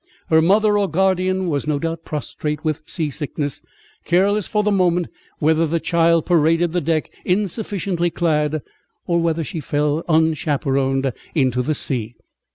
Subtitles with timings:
[0.31, 3.61] Her mother or guardian was no doubt prostrate with sea sickness,
[4.03, 8.63] careless for the moment whether the child paraded the deck insufficiently clad,
[9.05, 12.15] or whether she fell unchaperoned into the sea.